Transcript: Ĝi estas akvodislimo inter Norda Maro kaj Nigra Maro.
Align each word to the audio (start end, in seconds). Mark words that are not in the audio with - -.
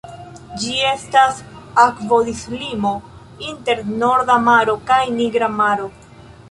Ĝi 0.61 0.71
estas 0.91 1.41
akvodislimo 1.83 2.95
inter 3.51 3.87
Norda 4.05 4.41
Maro 4.51 4.79
kaj 4.91 5.01
Nigra 5.21 5.57
Maro. 5.63 5.91